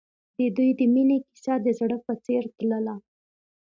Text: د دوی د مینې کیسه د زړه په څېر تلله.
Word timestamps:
د 0.37 0.39
دوی 0.55 0.69
د 0.79 0.81
مینې 0.93 1.17
کیسه 1.27 1.53
د 1.65 1.67
زړه 1.79 1.97
په 2.05 2.13
څېر 2.25 2.43
تلله. 2.57 2.95